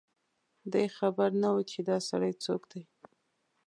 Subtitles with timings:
[0.71, 2.81] دی خبر نه و چي دا سړی څوک دی